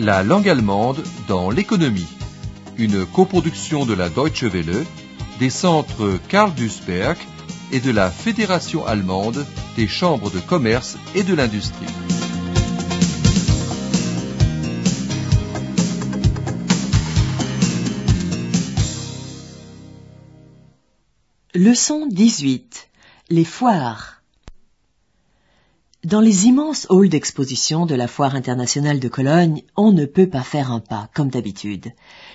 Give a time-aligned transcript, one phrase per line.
[0.00, 2.08] La langue allemande dans l'économie.
[2.76, 4.84] Une coproduction de la Deutsche Welle,
[5.38, 7.16] des centres Karl Duisberg
[7.72, 9.46] et de la Fédération allemande
[9.76, 11.86] des chambres de commerce et de l'industrie.
[21.54, 22.88] Leçon 18.
[23.30, 24.15] Les foires.
[26.06, 30.44] Dans les immenses halls d'exposition de la Foire internationale de Cologne, on ne peut pas
[30.44, 31.90] faire un pas, comme d'habitude.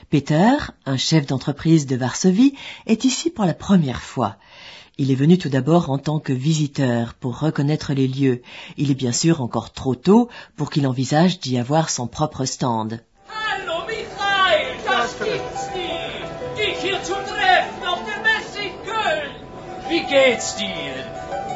[0.10, 2.54] Peter, un chef d'entreprise de Varsovie,
[2.86, 4.36] est ici pour la première fois.
[4.98, 8.42] Il est venu tout d'abord en tant que visiteur pour reconnaître les lieux.
[8.76, 10.28] Il est bien sûr encore trop tôt
[10.58, 13.00] pour qu'il envisage d'y avoir son propre stand.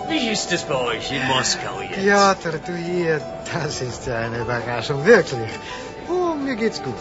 [0.09, 1.99] Wie ist es bei euch in Moskau jetzt?
[1.99, 3.21] Piotr, du hier,
[3.53, 5.51] das ist eine Überraschung, wirklich.
[6.09, 6.93] Oh, mir geht's gut.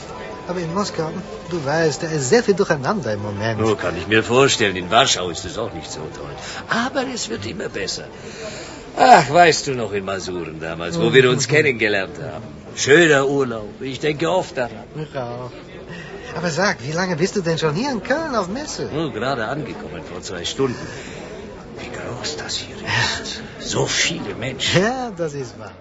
[0.46, 1.10] Aber in Moskau,
[1.50, 3.60] du weißt, da ist sehr viel durcheinander im Moment.
[3.62, 4.76] Oh, kann ich mir vorstellen.
[4.76, 6.34] In Warschau ist es auch nicht so toll.
[6.68, 8.04] Aber es wird immer besser.
[8.96, 12.44] Ach, weißt du noch in Masuren damals, wo wir uns kennengelernt haben?
[12.76, 13.80] Schöner Urlaub.
[13.80, 14.84] Ich denke oft daran.
[14.96, 15.50] Ich auch.
[16.36, 18.88] Aber sag, wie lange bist du denn schon hier in Köln auf Messe?
[18.94, 20.86] Oh, gerade angekommen vor zwei Stunden.
[21.78, 23.42] Wie groß das hier ist.
[23.72, 24.82] So viele Menschen.
[24.88, 25.74] Ja, das ist wahr.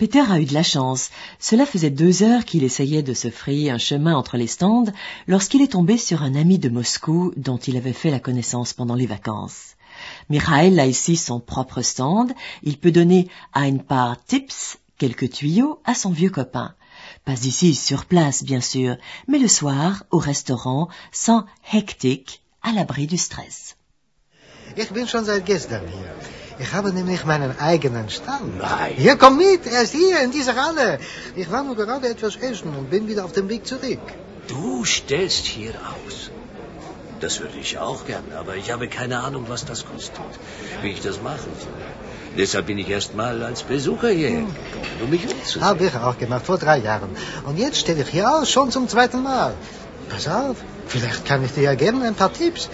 [0.00, 1.10] Peter a eu de la chance.
[1.38, 4.90] Cela faisait deux heures qu'il essayait de se frayer un chemin entre les stands
[5.26, 8.94] lorsqu'il est tombé sur un ami de Moscou dont il avait fait la connaissance pendant
[8.94, 9.76] les vacances.
[10.30, 12.32] Mikhail a ici son propre stand.
[12.62, 16.74] Il peut donner ein paar tips, quelques tuyaux, à son vieux copain.
[17.26, 18.96] Pas ici sur place, bien sûr,
[19.28, 21.44] mais le soir, au restaurant, sans
[21.74, 23.76] hektik, à l'abri du stress.
[24.76, 26.14] Ich bin schon seit gestern hier.
[26.58, 28.58] Ich habe nämlich meinen eigenen Stand.
[28.58, 28.92] Nein.
[28.96, 30.98] Hier, komm mit, er ist hier, in dieser Halle.
[31.34, 33.98] Ich war nur gerade etwas essen und bin wieder auf dem Weg zurück.
[34.46, 36.30] Du stellst hier aus.
[37.20, 40.20] Das würde ich auch gern, aber ich habe keine Ahnung, was das kostet.
[40.82, 41.72] Wie ich das machen soll.
[42.36, 45.64] Deshalb bin ich erst mal als Besucher hierher gekommen, um mich umzusehen.
[45.64, 47.10] Habe ich auch gemacht, vor drei Jahren.
[47.44, 49.54] Und jetzt stelle ich hier aus, schon zum zweiten Mal.
[50.08, 50.56] Pass auf,
[50.86, 52.68] vielleicht kann ich dir ja geben ein paar Tipps.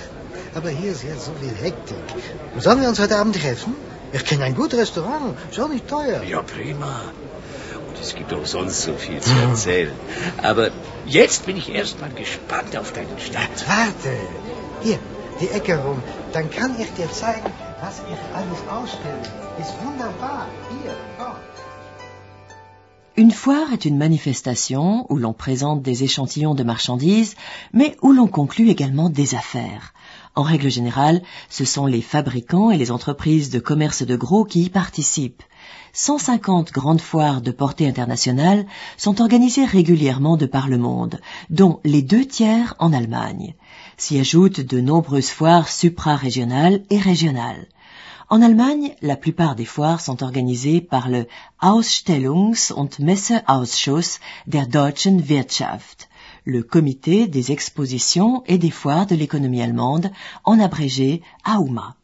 [0.57, 2.05] Aber hier ist jetzt so viel Hektik.
[2.59, 3.75] Sollen wir uns heute Abend treffen?
[4.15, 6.23] Ich kenne ein gutes Restaurant, schon nicht teuer.
[6.23, 6.95] Ja, prima.
[7.87, 9.93] Und es gibt auch sonst so viel zu erzählen.
[10.43, 10.71] Aber
[11.05, 13.57] jetzt bin ich erst mal gespannt auf deinen Stand.
[13.75, 14.15] Warte,
[14.83, 14.99] hier,
[15.43, 16.03] die Ecke rum.
[16.33, 17.53] Dann kann ich dir zeigen,
[17.83, 19.25] was ich alles ausstelle.
[19.61, 20.47] Ist wunderbar.
[20.71, 21.37] Hier, komm.
[23.19, 27.35] Une foire est une manifestation où l'on présente des échantillons de marchandises,
[27.73, 29.95] mais où l'on conclut également des affaires.
[30.37, 34.65] En règle générale, ce sont les fabricants et les entreprises de commerce de gros qui
[34.65, 35.43] y participent.
[35.95, 38.67] 150 grandes foires de portée internationale
[38.99, 43.55] sont organisées régulièrement de par le monde, dont les deux tiers en Allemagne.
[43.97, 47.67] S'y ajoutent de nombreuses foires supra-régionales et régionales.
[48.29, 51.27] En Allemagne, la plupart des foires sont organisées par le
[51.63, 56.09] Ausstellungs- und Messeausschuss der deutschen Wirtschaft,
[56.47, 60.11] le comité des expositions et des foires de l'économie allemande,
[60.45, 61.97] en abrégé AUMA.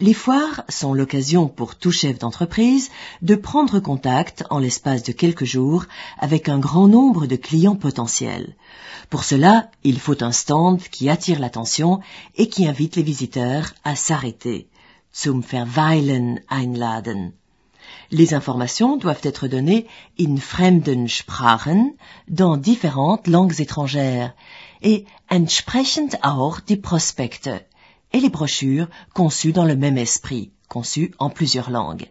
[0.00, 2.88] Les foires sont l'occasion pour tout chef d'entreprise
[3.20, 5.86] de prendre contact en l'espace de quelques jours
[6.18, 8.54] avec un grand nombre de clients potentiels.
[9.10, 12.00] Pour cela, il faut un stand qui attire l'attention
[12.36, 14.68] et qui invite les visiteurs à s'arrêter.
[15.12, 17.32] Zum Verweilen einladen.
[18.10, 19.86] Les informations doivent être données
[20.18, 21.94] in fremden Sprachen,
[22.28, 24.34] dans différentes langues étrangères,
[24.82, 27.50] et entsprechend auch die Prospekte,
[28.12, 32.08] et les brochures conçues dans le même esprit, conçues en plusieurs langues.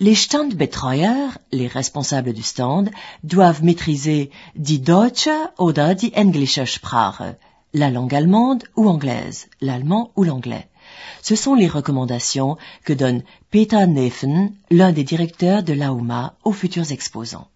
[0.00, 2.90] Les Standbetreuer, les responsables du stand,
[3.22, 7.36] doivent maîtriser die deutsche oder die englische Sprache,
[7.72, 10.68] la langue allemande ou anglaise, l'allemand ou l'anglais.
[11.22, 13.22] Ce sont les recommandations que donne
[13.54, 17.46] Peter Neffen, l'un des directeurs de l'AUMA, aux futurs exposants.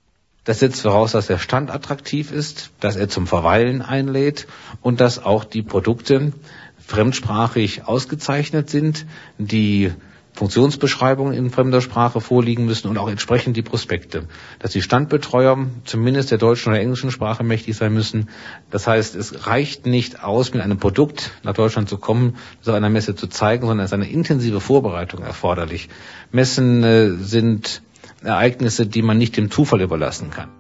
[0.45, 4.47] Das setzt voraus, dass der Stand attraktiv ist, dass er zum Verweilen einlädt
[4.81, 6.33] und dass auch die Produkte
[6.79, 9.06] fremdsprachig ausgezeichnet sind,
[9.39, 9.91] die
[10.38, 14.29] Funktionsbeschreibungen in fremder Sprache vorliegen müssen und auch entsprechend die Prospekte.
[14.61, 18.29] Dass die Standbetreuer zumindest der deutschen oder englischen Sprache mächtig sein müssen.
[18.70, 22.88] Das heißt, es reicht nicht aus, mit einem Produkt nach Deutschland zu kommen, auf einer
[22.88, 25.88] Messe zu zeigen, sondern es ist eine intensive Vorbereitung erforderlich.
[26.31, 27.82] Messen äh, sind
[28.23, 30.50] Ereignisse, die man nicht dem Zufall überlassen kann.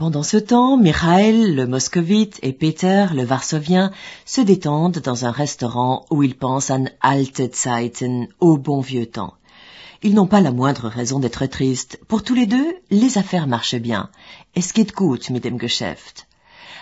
[0.00, 3.90] Pendant ce temps, Mikhail, le moscovite, et Peter, le varsovien,
[4.24, 9.34] se détendent dans un restaurant où ils pensent an alte Zeiten, au bon vieux temps.
[10.02, 12.00] Ils n'ont pas la moindre raison d'être tristes.
[12.08, 14.08] Pour tous les deux, les affaires marchent bien.
[14.56, 16.26] Es geht gut mit dem Geschäft.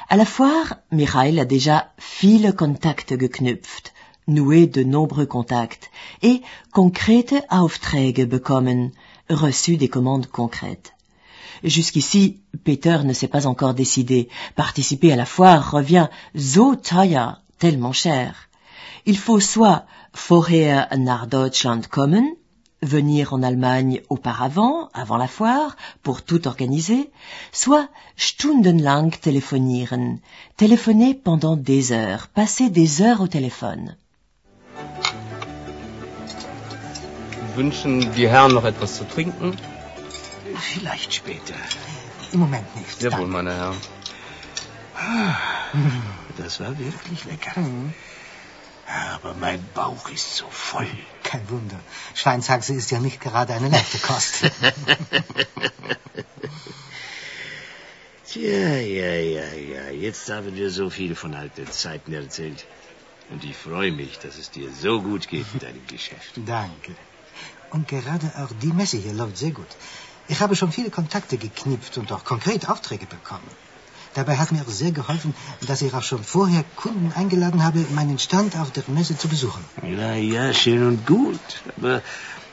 [0.08, 3.94] À la foire, Michael a déjà viele Kontakte geknüpft,
[4.28, 5.90] noué de nombreux contacts,
[6.22, 8.92] et concrete Aufträge bekommen,
[9.28, 10.92] reçu des commandes concrètes.
[11.64, 14.28] Jusqu'ici, Peter ne s'est pas encore décidé.
[14.54, 18.48] Participer à la foire revient so teuer, tellement cher.
[19.06, 22.26] Il faut soit vorher nach Deutschland kommen,
[22.82, 27.10] venir en Allemagne auparavant, avant la foire, pour tout organiser,
[27.52, 30.18] soit stundenlang téléphonieren,
[30.56, 33.96] téléphoner pendant des heures, passer des heures au téléphone.
[40.56, 41.54] Vielleicht später.
[42.32, 43.02] Im Moment nicht.
[43.02, 43.32] Jawohl, Danke.
[43.32, 43.76] meine Herren.
[46.36, 47.60] Das war wirklich lecker.
[47.60, 47.92] Mhm.
[49.14, 50.88] Aber mein Bauch ist so voll.
[51.22, 51.78] Kein Wunder.
[52.14, 54.44] Schweinshaxe ist ja nicht gerade eine leichte Kost.
[58.26, 59.90] Tja, ja, ja, ja.
[59.90, 62.66] Jetzt haben wir so viel von alten Zeiten erzählt.
[63.30, 66.32] Und ich freue mich, dass es dir so gut geht mit deinem Geschäft.
[66.46, 66.94] Danke.
[67.70, 69.66] Und gerade auch die Messe hier läuft sehr gut.
[70.28, 73.50] Ich habe schon viele Kontakte geknüpft und auch konkret Aufträge bekommen.
[74.14, 75.34] Dabei hat mir auch sehr geholfen,
[75.66, 79.64] dass ich auch schon vorher Kunden eingeladen habe, meinen Stand auf der Messe zu besuchen.
[79.82, 81.40] Ja, ja, schön und gut.
[81.76, 82.02] Aber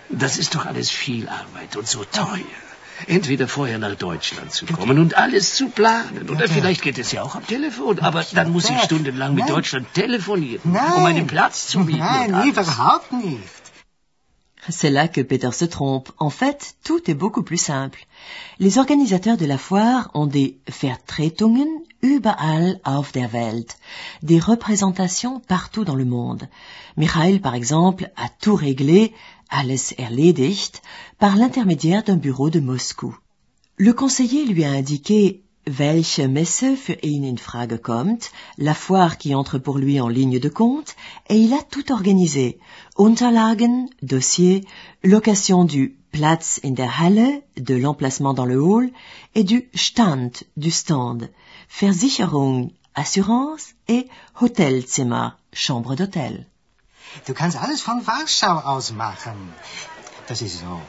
[0.09, 2.61] das ist doch alles viel Arbeit und so teuer.
[3.07, 6.29] Entweder vorher nach Deutschland zu kommen und alles zu planen.
[6.29, 7.99] Oder vielleicht geht es ja auch am Telefon.
[7.99, 9.49] Aber dann muss ich stundenlang mit.
[9.49, 10.61] Deutschland telefonieren,
[10.95, 11.99] um einen Platz zu mieten.
[11.99, 13.64] Nein, überhaupt nicht.
[14.69, 16.11] C'est là que Peter se trompe.
[16.17, 18.07] En fait, tout est beaucoup plus simple.
[18.59, 21.67] Les organisateurs de la foire ont des Vertretungen
[22.01, 23.77] überall auf der Welt,
[24.23, 26.47] des représentations partout dans le monde.
[26.97, 29.13] Michael, par exemple, a tout réglé,
[29.49, 30.81] alles erledigt,
[31.19, 33.15] par l'intermédiaire d'un bureau de Moscou.
[33.77, 39.33] Le conseiller lui a indiqué welche Messe für ihn in Frage kommt, la foire qui
[39.33, 40.95] entre pour lui en ligne de compte,
[41.27, 42.59] et il a tout organisé.
[42.97, 44.65] Unterlagen, dossier,
[45.03, 48.91] location du Platz in der Halle, de l'emplacement dans le hall,
[49.33, 51.29] et du Stand, du stand,
[51.67, 54.07] Versicherung, assurance et
[54.39, 56.45] Hotelzimmer, chambre d'hôtel.
[57.27, 59.53] Du kannst alles von Warschau aus machen.
[60.27, 60.81] Das ist so.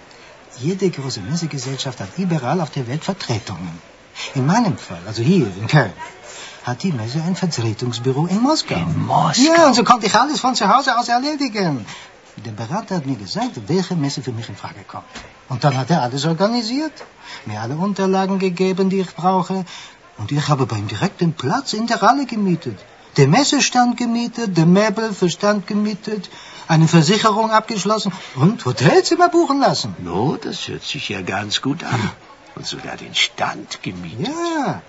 [0.61, 3.95] Jede große Messegesellschaft hat überall auf der Welt Vertretungen.
[4.34, 5.92] In meinem Fall, also hier in Köln,
[6.64, 8.74] hat die Messe ein Vertretungsbüro in Moskau.
[8.74, 9.42] In Moskau?
[9.42, 11.86] Ja, und so konnte ich alles von zu Hause aus erledigen.
[12.44, 15.04] Der Berater hat mir gesagt, welche Messe für mich in Frage kommt.
[15.48, 16.92] Und dann hat er alles organisiert,
[17.46, 19.64] mir alle Unterlagen gegeben, die ich brauche.
[20.18, 22.78] Und ich habe bei ihm direkt den Platz in der Halle gemietet.
[23.16, 26.28] Den Messestand gemietet, den Möbel für Stand gemietet,
[26.68, 29.94] eine Versicherung abgeschlossen und Hotelzimmer buchen lassen.
[29.98, 32.10] No, das hört sich ja ganz gut an.
[32.56, 34.29] Und sogar den Stand gemietet.
[34.29, 34.82] Ja,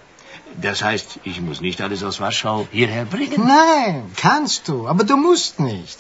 [0.62, 3.46] Das heißt, ich muss nicht alles aus Warschau hierher bringen.
[3.46, 5.98] nein, kannst du, aber du musst nicht.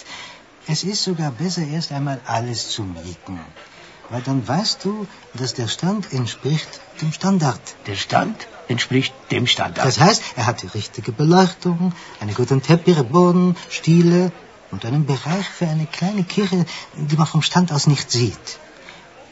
[0.68, 3.40] Es ist sogar besser, erst einmal alles zu mieten.
[4.10, 6.72] Weil dann weißt du, dass der Stand entspricht
[7.02, 7.60] dem Standard.
[7.88, 9.86] Der Stand entspricht dem Standard.
[9.86, 14.31] Das heißt, er hat die richtige Beleuchtung, einen guten Teppichboden, Stiele
[14.72, 16.65] und einen Bereich für eine kleine Kirche,
[16.96, 18.60] die man vom Stand aus nicht sieht.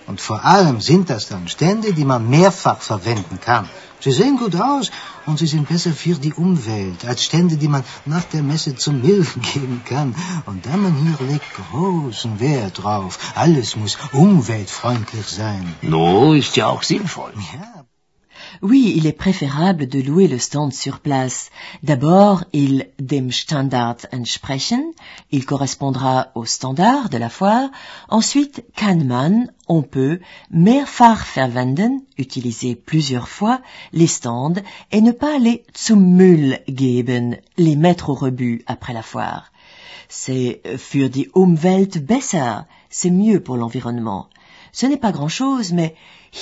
[0.07, 3.67] Und vor allem sind das dann Stände, die man mehrfach verwenden kann.
[3.99, 4.91] Sie sehen gut aus
[5.25, 9.01] und sie sind besser für die Umwelt als Stände, die man nach der Messe zum
[9.01, 10.13] Milch geben kann.
[10.45, 15.73] Und da man hier legt großen Wert drauf, alles muss umweltfreundlich sein.
[15.81, 17.33] no, ist ja auch sinnvoll.
[17.53, 17.84] Ja,
[18.61, 21.49] Oui, il est préférable de louer le stand sur place.
[21.83, 24.83] D'abord, il dem Standard entsprechen,
[25.31, 27.69] il correspondra au standard de la foire.
[28.09, 30.19] Ensuite, kann man, on peut,
[30.51, 37.75] mehrfach verwenden, utiliser plusieurs fois, les stands et ne pas les zum Müll geben, les
[37.75, 39.51] mettre au rebut après la foire.
[40.07, 44.29] C'est für die Umwelt besser, c'est mieux pour l'environnement.
[44.77, 45.95] Ce n'est pas grand-chose, mais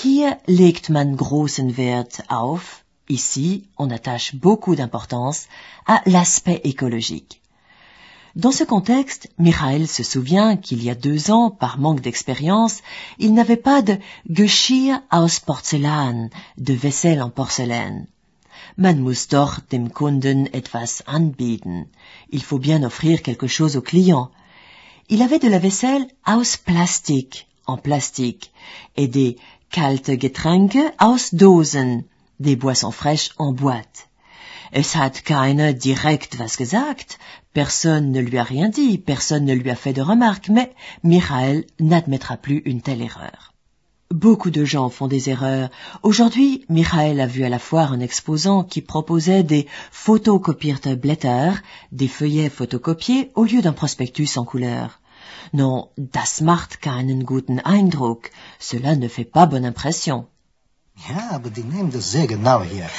[0.04, 5.46] hier legt man großen Wert auf, ici on attache beaucoup d'importance
[5.86, 7.42] à l'aspect écologique.
[8.36, 12.82] Dans ce contexte, Michael se souvient qu'il y a deux ans, par manque d'expérience,
[13.20, 18.08] il n'avait pas de Geschirr aus Porzellan, de vaisselle en porcelaine.
[18.78, 21.86] Man muss doch dem Kunden etwas anbieten.
[22.32, 24.32] Il faut bien offrir quelque chose au client.
[25.08, 28.52] Il avait de la vaisselle aus Plastik, en plastique,
[28.96, 29.38] et des
[29.72, 32.04] kalte Getränke aus Dosen,
[32.40, 34.08] des boissons fraîches en boîte.
[34.72, 37.20] Es hat keiner direkt was gesagt.
[37.54, 41.66] Personne ne lui a rien dit, personne ne lui a fait de remarques, mais Michael
[41.80, 43.54] n'admettra plus une telle erreur.
[44.10, 45.70] Beaucoup de gens font des erreurs.
[46.02, 51.52] Aujourd'hui, Michael a vu à la foire un exposant qui proposait des photocopierte Blätter,
[51.92, 55.00] des feuillets photocopiés au lieu d'un prospectus en couleur.
[55.56, 58.32] Non, das macht keinen guten Eindruck.
[58.60, 60.26] Cela ne fait pas bonne impression.
[61.08, 62.90] Ja, aber die nehmen das sehr genau hier.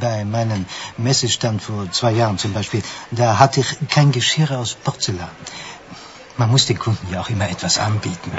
[0.00, 0.66] Bei meinem
[0.96, 5.30] Messestand vor zwei Jahren zum Beispiel, da hatte ich kein Geschirr aus Porzellan.
[6.36, 8.32] Man muss den Kunden ja auch immer etwas anbieten.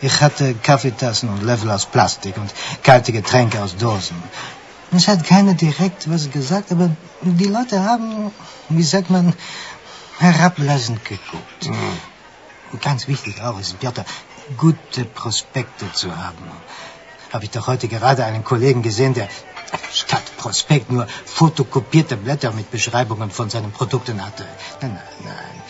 [0.00, 2.50] Ich hatte Kaffeetassen und Löffel aus Plastik und
[2.82, 4.16] kalte Getränke aus Dosen.
[4.92, 6.90] Es hat keiner direkt was gesagt, aber
[7.20, 8.32] die Leute haben,
[8.70, 9.34] wie sagt man,
[10.18, 11.66] herablassend geguckt.
[11.66, 11.76] Und
[12.80, 14.04] Ganz wichtig auch ist, Piotr,
[14.56, 16.50] gute Prospekte zu haben.
[17.32, 19.28] Habe ich doch heute gerade einen Kollegen gesehen, der
[19.92, 24.46] statt Prospekt nur fotokopierte Blätter mit Beschreibungen von seinen Produkten hatte.
[24.80, 25.62] Nein, nein, nein.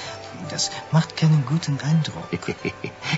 [0.50, 2.28] Das macht keinen guten Eindruck.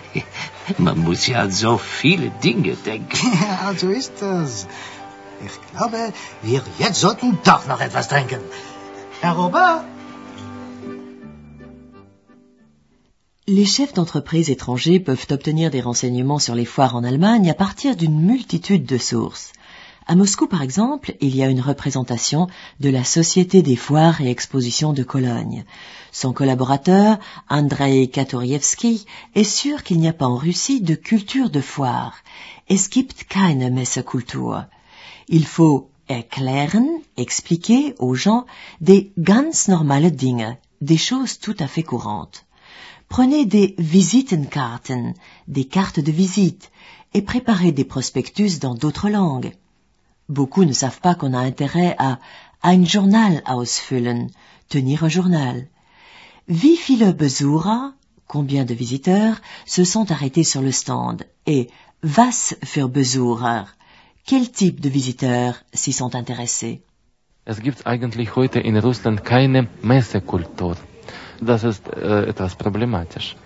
[0.79, 3.17] Man muss ja an so viele Dinge denken.
[3.41, 4.67] Ja, so ist das.
[5.45, 8.41] Ich glaube, wir jetzt sollten doch noch etwas trinken.
[9.21, 9.85] Herr Robert?
[13.53, 17.97] Les chefs d'entreprise étrangers peuvent obtenir des renseignements sur les foires en Allemagne à partir
[17.97, 19.53] d'une multitude de sources.
[20.07, 22.47] À Moscou, par exemple, il y a une représentation
[22.79, 25.65] de la Société des foires et expositions de Cologne.
[26.13, 29.05] Son collaborateur, Andrei Katorievski,
[29.35, 32.19] est sûr qu'il n'y a pas en Russie de culture de foire.
[32.69, 34.67] Es gibt keine Messekultur.
[35.27, 38.47] Il faut erklären, expliquer aux gens
[38.81, 42.45] des ganz normale Dinge, des choses tout à fait courantes.
[43.11, 45.15] Prenez des Visitenkarten,
[45.49, 46.71] des cartes de visite,
[47.13, 49.53] et préparez des prospectus dans d'autres langues.
[50.29, 52.21] Beaucoup ne savent pas qu'on a intérêt à
[52.63, 54.31] ein Journal ausfüllen,
[54.69, 55.67] tenir un journal.
[56.47, 57.91] Wie viele Besucher,
[58.29, 61.69] combien de visiteurs, se sont arrêtés sur le stand, et
[62.05, 63.65] was für Besucher,
[64.25, 66.83] quel type de visiteurs s'y sont intéressés?
[67.45, 70.77] Es gibt eigentlich heute in Russland keine Messekultur.
[71.41, 73.37] Das ist äh, etwas problematisch.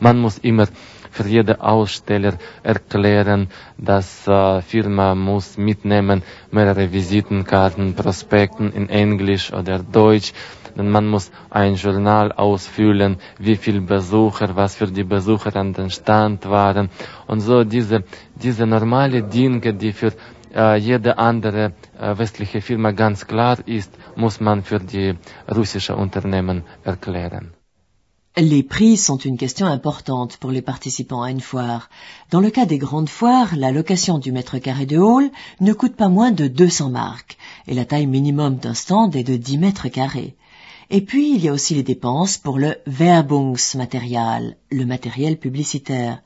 [0.00, 0.66] Man muss immer
[1.10, 9.78] für jede Aussteller erklären, dass äh, Firma muss mitnehmen mehrere Visitenkarten, Prospekten in Englisch oder
[9.78, 10.32] Deutsch.
[10.76, 15.88] Denn man muss ein Journal ausfüllen, wie viel Besucher, was für die Besucher an den
[15.90, 16.90] Stand waren.
[17.26, 18.04] Und so diese,
[18.34, 20.12] diese normale Dinge, die für
[20.78, 21.72] jede andere
[22.16, 25.14] westliche Firma ganz klar ist, muss man für die
[25.96, 27.52] Unternehmen erklären.
[28.38, 31.88] Les prix sont une question importante pour les participants à une foire.
[32.30, 35.96] Dans le cas des grandes foires, la location du mètre carré de hall ne coûte
[35.96, 39.88] pas moins de 200 marques, et la taille minimum d'un stand est de 10 mètres
[39.88, 40.36] carrés.
[40.90, 46.20] Et puis, il y a aussi les dépenses pour le Werbungsmaterial, le matériel publicitaire.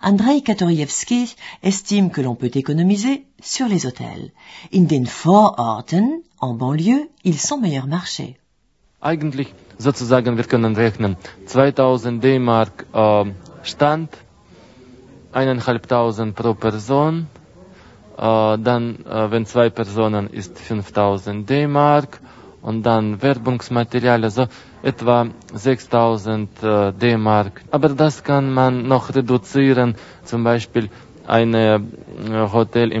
[0.00, 4.30] Andrei Katorievski estime que l'on peut économiser sur les hôtels.
[4.70, 8.36] In den Vororten, en banlieue, ils sont meilleur marché.
[9.02, 13.24] Eigentlich sozusagen, wir können rechnen, 2000 D-Mark äh,
[13.62, 14.10] Stand,
[15.32, 17.26] eineinhalbtausend pro Person,
[18.16, 22.20] äh, dann, äh, wenn zwei Personen, ist 5000 D-Mark
[22.62, 24.24] Werbungsmaterial,
[24.82, 27.62] etwa 6000 äh, D-Mark.
[28.52, 28.88] Man
[30.24, 30.90] zum Beispiel
[31.28, 31.80] äh,
[32.52, 32.92] Hotel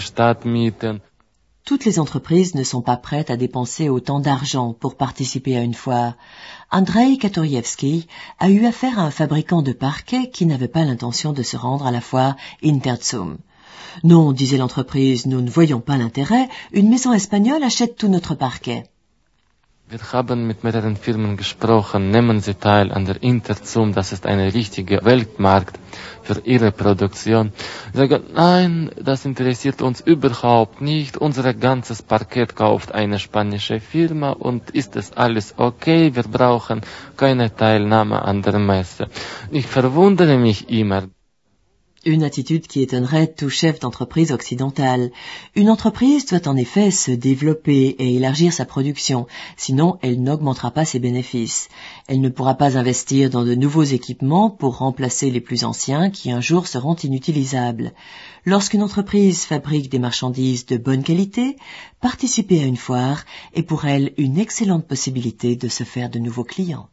[0.00, 1.00] Stadt mieten.
[1.64, 5.72] Toutes les entreprises ne sont pas prêtes à dépenser autant d'argent pour participer à une
[5.72, 6.12] foire.
[6.70, 8.06] Andrei Katorievski
[8.38, 11.86] a eu affaire à un fabricant de parquets qui n'avait pas l'intention de se rendre
[11.86, 13.38] à la foire Interzum.
[14.02, 18.84] Non, disait l'entreprise, nous ne voyons pas l'intérêt, une maison espagnole achète tout notre parquet.
[19.86, 24.40] Wir haben mit mehreren Firmen gesprochen, nehmen Sie teil an der Interzum, das ist ein
[24.40, 25.78] richtiger Weltmarkt
[26.22, 27.52] für Ihre Produktion.
[27.92, 34.30] Sie sagen, nein, das interessiert uns überhaupt nicht, unser ganzes Parkett kauft eine spanische Firma
[34.30, 36.80] und ist es alles okay, wir brauchen
[37.18, 39.08] keine Teilnahme an der Messe.
[39.50, 41.02] Ich verwundere mich immer,
[42.06, 45.10] Une attitude qui étonnerait tout chef d'entreprise occidentale.
[45.54, 50.84] Une entreprise doit en effet se développer et élargir sa production, sinon elle n'augmentera pas
[50.84, 51.70] ses bénéfices.
[52.06, 56.30] Elle ne pourra pas investir dans de nouveaux équipements pour remplacer les plus anciens qui
[56.30, 57.94] un jour seront inutilisables.
[58.44, 61.56] Lorsqu'une entreprise fabrique des marchandises de bonne qualité,
[62.02, 66.44] participer à une foire est pour elle une excellente possibilité de se faire de nouveaux
[66.44, 66.90] clients.